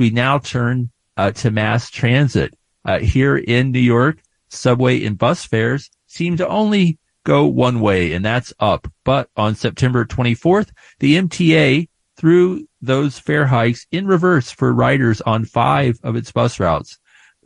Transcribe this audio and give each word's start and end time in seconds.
we 0.00 0.10
now 0.10 0.38
turn 0.38 0.90
uh, 1.16 1.30
to 1.30 1.50
mass 1.50 1.90
transit. 1.90 2.54
Uh, 2.82 2.98
here 2.98 3.36
in 3.36 3.70
New 3.70 3.78
York, 3.78 4.18
subway 4.48 5.04
and 5.04 5.18
bus 5.18 5.44
fares 5.44 5.90
seem 6.06 6.38
to 6.38 6.48
only 6.48 6.98
go 7.24 7.44
one 7.44 7.80
way, 7.80 8.14
and 8.14 8.24
that's 8.24 8.54
up. 8.58 8.88
But 9.04 9.28
on 9.36 9.54
September 9.54 10.06
24th, 10.06 10.70
the 10.98 11.16
MTA 11.16 11.88
threw 12.16 12.66
those 12.80 13.18
fare 13.18 13.46
hikes 13.46 13.86
in 13.92 14.06
reverse 14.06 14.50
for 14.50 14.72
riders 14.72 15.20
on 15.20 15.44
five 15.44 15.98
of 16.02 16.16
its 16.16 16.32
bus 16.32 16.58
routes. 16.58 16.98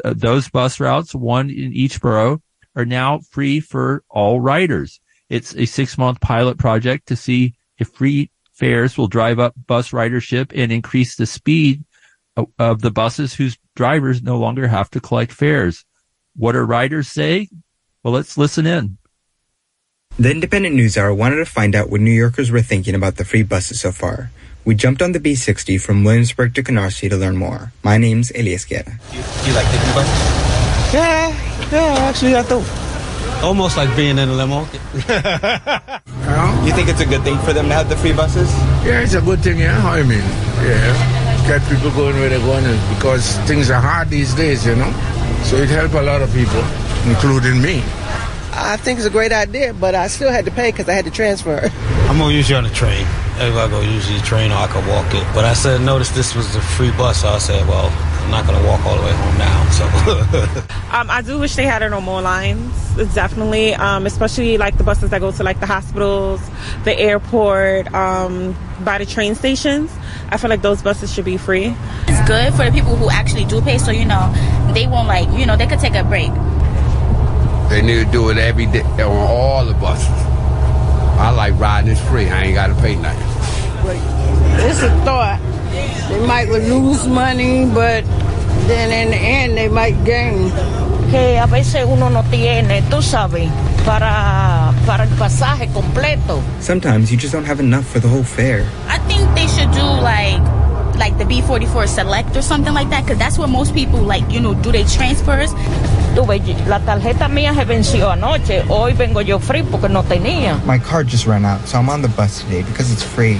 Uh, 0.04 0.14
those 0.16 0.48
bus 0.48 0.78
routes, 0.78 1.14
one 1.14 1.50
in 1.50 1.72
each 1.72 2.00
borough, 2.00 2.40
are 2.76 2.84
now 2.84 3.18
free 3.30 3.58
for 3.58 4.04
all 4.08 4.40
riders. 4.40 5.00
It's 5.28 5.56
a 5.56 5.66
six 5.66 5.98
month 5.98 6.20
pilot 6.20 6.58
project 6.58 7.08
to 7.08 7.16
see 7.16 7.54
if 7.78 7.88
free 7.88 8.30
fares 8.52 8.96
will 8.96 9.08
drive 9.08 9.40
up 9.40 9.54
bus 9.66 9.90
ridership 9.90 10.52
and 10.54 10.70
increase 10.70 11.16
the 11.16 11.26
speed 11.26 11.84
of, 12.36 12.48
of 12.58 12.82
the 12.82 12.90
buses 12.90 13.34
whose 13.34 13.58
drivers 13.76 14.22
no 14.22 14.38
longer 14.38 14.68
have 14.68 14.90
to 14.90 15.00
collect 15.00 15.32
fares. 15.32 15.84
What 16.36 16.52
do 16.52 16.60
riders 16.60 17.08
say? 17.08 17.48
Well, 18.02 18.14
let's 18.14 18.36
listen 18.36 18.66
in. 18.66 18.98
The 20.18 20.32
Indypendent 20.32 20.74
News 20.74 20.96
Hour 20.96 21.12
wanted 21.12 21.36
to 21.36 21.44
find 21.44 21.74
out 21.74 21.90
what 21.90 22.00
New 22.00 22.12
Yorkers 22.12 22.50
were 22.50 22.62
thinking 22.62 22.94
about 22.94 23.16
the 23.16 23.24
free 23.24 23.42
buses 23.42 23.80
so 23.80 23.90
far. 23.90 24.30
We 24.64 24.74
jumped 24.74 25.02
on 25.02 25.12
the 25.12 25.20
B60 25.20 25.80
from 25.80 26.04
Williamsburg 26.04 26.54
to 26.54 26.62
Canarsie 26.62 27.10
to 27.10 27.16
learn 27.16 27.36
more. 27.36 27.72
My 27.82 27.98
name's 27.98 28.30
Elias 28.30 28.64
Guerra. 28.64 28.84
Do 28.84 29.16
you, 29.16 29.22
do 29.22 29.48
you 29.48 29.54
like 29.54 29.66
taking 29.66 29.88
the 29.88 29.94
bus? 29.94 30.94
Yeah, 30.94 31.28
yeah, 31.72 32.08
actually 32.08 32.34
I 32.34 32.48
do. 32.48 32.62
Almost 33.44 33.76
like 33.76 33.94
being 33.96 34.18
in 34.18 34.28
a 34.28 34.34
limo. 34.34 34.66
You 36.64 36.72
think 36.72 36.88
it's 36.88 37.00
a 37.00 37.06
good 37.06 37.22
thing 37.22 37.36
for 37.40 37.52
them 37.52 37.68
to 37.68 37.74
have 37.74 37.90
the 37.90 37.96
free 37.96 38.14
buses? 38.14 38.50
Yeah, 38.86 39.00
it's 39.00 39.12
a 39.12 39.20
good 39.20 39.40
thing, 39.40 39.58
yeah. 39.58 39.86
I 39.86 40.02
mean, 40.02 40.24
yeah. 40.64 41.23
Get 41.46 41.62
people 41.68 41.90
going 41.90 42.16
where 42.16 42.30
they're 42.30 42.38
going 42.38 42.64
because 42.94 43.36
things 43.46 43.68
are 43.70 43.80
hard 43.80 44.08
these 44.08 44.32
days, 44.34 44.64
you 44.66 44.76
know. 44.76 44.90
So 45.44 45.56
it 45.56 45.68
helped 45.68 45.94
a 45.94 46.00
lot 46.00 46.22
of 46.22 46.32
people, 46.32 46.64
including 47.06 47.60
me. 47.60 47.82
I 48.56 48.78
think 48.78 48.98
it's 48.98 49.06
a 49.06 49.10
great 49.10 49.32
idea, 49.32 49.74
but 49.74 49.94
I 49.94 50.06
still 50.06 50.30
had 50.30 50.46
to 50.46 50.50
pay 50.50 50.70
because 50.70 50.88
I 50.88 50.92
had 50.94 51.04
to 51.04 51.10
transfer. 51.10 51.70
I'm 52.08 52.18
gonna 52.18 52.32
use 52.32 52.48
you 52.48 52.56
on 52.56 52.64
the 52.64 52.70
train. 52.70 53.02
If 53.36 53.54
I 53.56 53.68
go 53.68 53.80
use 53.80 54.08
the 54.08 54.20
train 54.20 54.52
or 54.52 54.54
I 54.54 54.68
could 54.68 54.86
walk 54.86 55.12
it. 55.12 55.26
But 55.34 55.44
I 55.44 55.54
said, 55.54 55.80
notice 55.82 56.10
this 56.10 56.34
was 56.34 56.54
a 56.54 56.60
free 56.60 56.92
bus, 56.92 57.22
so 57.22 57.28
I 57.28 57.38
said, 57.38 57.66
well, 57.68 57.90
I'm 58.22 58.30
not 58.30 58.46
gonna 58.46 58.66
walk 58.66 58.84
all 58.86 58.96
the 58.96 59.02
way 59.02 59.12
home 59.12 59.38
now. 59.38 59.70
So 59.70 60.64
Um, 60.94 61.10
I 61.10 61.22
do 61.22 61.40
wish 61.40 61.56
they 61.56 61.64
had 61.64 61.82
it 61.82 61.92
on 61.92 62.04
more 62.04 62.22
lines. 62.22 62.72
Definitely, 63.14 63.74
um, 63.74 64.06
especially 64.06 64.56
like 64.56 64.78
the 64.78 64.84
buses 64.84 65.10
that 65.10 65.20
go 65.20 65.32
to 65.32 65.42
like 65.42 65.58
the 65.58 65.66
hospitals, 65.66 66.40
the 66.84 66.96
airport, 66.96 67.92
um, 67.92 68.56
by 68.84 68.98
the 68.98 69.04
train 69.04 69.34
stations. 69.34 69.90
I 70.30 70.36
feel 70.36 70.50
like 70.50 70.62
those 70.62 70.82
buses 70.82 71.12
should 71.12 71.24
be 71.24 71.36
free. 71.36 71.74
It's 72.08 72.28
good 72.28 72.52
for 72.54 72.64
the 72.64 72.70
people 72.72 72.96
who 72.96 73.10
actually 73.10 73.44
do 73.44 73.60
pay, 73.60 73.78
so 73.78 73.90
you 73.90 74.04
know 74.04 74.32
they 74.74 74.86
won't 74.86 75.08
like 75.08 75.28
you 75.38 75.46
know 75.46 75.56
they 75.56 75.66
could 75.66 75.80
take 75.80 75.94
a 75.94 76.04
break. 76.04 76.32
They 77.70 77.82
need 77.82 78.04
to 78.04 78.10
do 78.10 78.30
it 78.30 78.38
every 78.38 78.66
day 78.66 78.82
on 78.82 79.10
all 79.10 79.64
the 79.64 79.74
buses. 79.74 80.08
I 81.18 81.30
like 81.30 81.58
riding 81.58 81.90
it's 81.90 82.00
free. 82.08 82.28
I 82.28 82.42
ain't 82.42 82.54
got 82.54 82.68
to 82.68 82.74
pay 82.74 82.96
nothing. 82.96 83.22
It's 84.68 84.82
a 84.82 84.90
thought. 85.04 85.40
They 86.08 86.26
might 86.26 86.48
lose 86.48 87.06
money, 87.06 87.66
but 87.66 88.04
then 88.66 88.90
in 88.90 89.10
the 89.10 89.16
end 89.16 89.56
they 89.56 89.68
might 89.68 90.04
gain. 90.04 90.50
que 91.10 91.38
a 91.38 91.46
veces 91.46 91.84
uno 91.86 92.10
no 92.10 92.22
tiene, 92.24 92.82
tú 92.90 93.00
sabes, 93.00 93.48
para, 93.84 94.72
para 94.86 95.04
el 95.04 95.10
pasaje 95.10 95.68
completo. 95.68 96.40
Sometimes 96.60 97.10
you 97.10 97.16
just 97.16 97.32
don't 97.32 97.46
have 97.46 97.60
enough 97.60 97.86
for 97.86 98.00
the 98.00 98.08
whole 98.08 98.24
fare. 98.24 98.66
I 98.88 98.98
think 99.06 99.22
they 99.34 99.46
should 99.46 99.70
do 99.72 99.84
like 101.48 101.60
like 101.60 101.66
the 101.66 101.70
B44 101.70 101.88
Select 101.88 102.36
or 102.36 102.42
something 102.42 102.74
like 102.74 102.90
that, 102.90 103.04
because 103.04 103.18
that's 103.18 103.38
where 103.38 103.48
most 103.48 103.74
people 103.74 104.00
like 104.00 104.30
you 104.30 104.40
know 104.40 104.54
do 104.54 104.72
their 104.72 104.84
transfers. 104.84 105.52
Tú 106.14 106.24
la 106.68 106.78
tarjeta 106.78 107.28
mía 107.28 107.52
se 107.54 107.64
venció 107.64 108.10
anoche, 108.10 108.62
hoy 108.68 108.92
vengo 108.92 109.20
yo 109.20 109.38
free 109.38 109.62
porque 109.62 109.88
no 109.88 110.02
tenía. 110.02 110.64
My 110.64 110.78
card 110.78 111.08
just 111.08 111.26
ran 111.26 111.44
out, 111.44 111.66
so 111.66 111.78
I'm 111.78 111.88
on 111.88 112.02
the 112.02 112.08
bus 112.08 112.42
today 112.42 112.62
because 112.62 112.92
it's 112.92 113.02
free. 113.02 113.38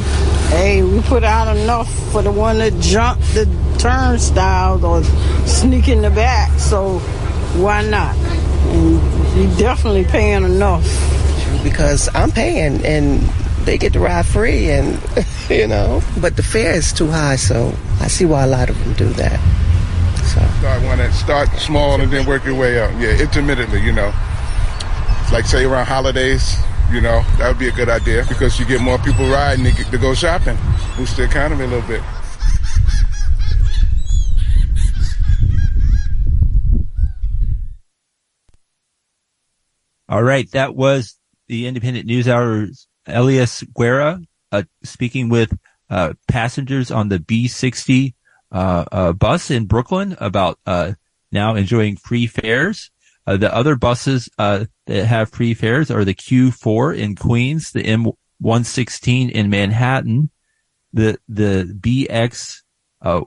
Hey, 0.51 0.83
we 0.83 1.01
put 1.03 1.23
out 1.23 1.57
enough 1.57 1.89
for 2.11 2.23
the 2.23 2.33
one 2.33 2.59
that 2.59 2.73
jumped 2.81 3.23
the 3.35 3.47
turnstiles 3.79 4.83
or 4.83 5.05
sneak 5.47 5.89
in 5.89 6.03
the 6.03 6.11
back, 6.11 6.59
so 6.59 6.99
why 7.61 7.83
not? 7.83 8.17
And 8.17 9.01
you 9.37 9.57
definitely 9.57 10.05
paying 10.05 10.43
enough. 10.43 10.85
because 11.65 12.09
I'm 12.15 12.31
paying 12.31 12.85
and 12.85 13.23
they 13.65 13.79
get 13.79 13.93
to 13.93 14.01
ride 14.01 14.27
free 14.27 14.71
and 14.71 15.01
you 15.51 15.67
know 15.67 16.03
but 16.21 16.37
the 16.37 16.43
fare 16.43 16.75
is 16.75 16.93
too 16.93 17.09
high 17.09 17.37
so 17.37 17.73
I 18.01 18.09
see 18.09 18.25
why 18.25 18.45
a 18.45 18.47
lot 18.47 18.71
of 18.71 18.79
them 18.85 18.93
do 18.95 19.09
that 19.15 19.41
so 20.25 20.41
Start 20.65 20.83
one 20.83 21.01
and 21.01 21.13
start 21.13 21.49
small 21.59 22.01
and 22.01 22.11
then 22.11 22.25
work 22.25 22.47
your 22.47 22.55
way 22.55 22.81
up. 22.81 22.91
Yeah, 22.99 23.21
intermittently, 23.21 23.83
you 23.83 23.93
know. 23.93 24.15
Like 25.31 25.45
say 25.45 25.67
around 25.67 25.85
holidays, 25.85 26.57
you 26.91 27.03
know, 27.03 27.23
that 27.37 27.49
would 27.49 27.59
be 27.59 27.69
a 27.69 27.73
good 27.73 27.91
idea 27.91 28.25
because 28.31 28.59
you 28.59 28.65
get 28.65 28.81
more 28.81 28.97
people 28.97 29.29
riding 29.29 29.63
to, 29.67 29.73
get, 29.73 29.91
to 29.91 29.99
go 29.99 30.15
shopping. 30.15 30.57
Boost 30.97 31.19
the 31.19 31.25
economy 31.25 31.65
a 31.65 31.67
little 31.67 31.87
bit. 31.87 32.03
All 40.09 40.23
right. 40.23 40.51
That 40.53 40.75
was 40.75 41.19
the 41.49 41.67
Indypendent 41.67 42.07
News 42.07 42.27
Hour's 42.27 42.89
Elias 43.07 43.63
Guerra, 43.63 44.21
uh, 44.53 44.63
speaking 44.83 45.29
with, 45.29 45.57
uh, 45.91 46.15
passengers 46.29 46.91
on 46.91 47.09
the 47.09 47.19
B60, 47.19 48.15
uh, 48.53 48.85
uh, 48.91 49.13
bus 49.13 49.51
in 49.51 49.67
Brooklyn 49.67 50.17
about, 50.21 50.59
uh, 50.67 50.93
now 51.33 51.55
enjoying 51.55 51.97
free 51.97 52.27
fares. 52.27 52.91
Uh, 53.27 53.37
the 53.37 53.55
other 53.55 53.75
buses, 53.77 54.29
uh, 54.39 54.67
that 54.87 55.07
have 55.07 55.31
free 55.31 55.55
fares 55.55 55.91
are 55.91 56.05
the 56.05 56.15
Q4 56.15 56.97
in 56.97 57.17
Queens, 57.17 57.73
the 57.73 57.83
M116 57.83 59.31
in 59.31 59.51
Manhattan, 59.51 60.31
the, 60.93 61.19
the 61.29 61.65
BX, 61.81 62.63
uh, 63.03 63.23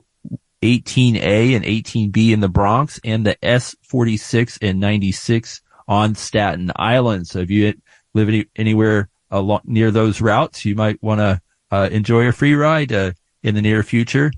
18A 0.62 1.54
and 1.54 1.64
18B 1.64 2.32
in 2.32 2.40
the 2.40 2.48
Bronx 2.48 3.00
and 3.04 3.24
the 3.24 3.36
S46 3.36 4.58
and 4.60 4.80
96 4.80 5.62
on 5.86 6.14
Staten 6.14 6.72
Island. 6.74 7.28
So 7.28 7.40
if 7.40 7.50
you 7.50 7.74
live 8.14 8.28
any, 8.28 8.46
anywhere 8.56 9.08
along 9.30 9.60
near 9.64 9.90
those 9.90 10.20
routes, 10.20 10.64
you 10.64 10.74
might 10.74 11.02
want 11.02 11.20
to 11.20 11.40
uh, 11.70 11.88
enjoy 11.90 12.26
a 12.26 12.32
free 12.32 12.54
ride 12.54 12.92
uh, 12.92 13.12
in 13.42 13.54
the 13.54 13.62
near 13.62 13.82
future. 13.82 14.32